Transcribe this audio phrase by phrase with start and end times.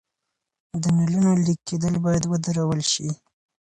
[0.81, 3.07] د نلونو لیک کیدل باید ودرول شي.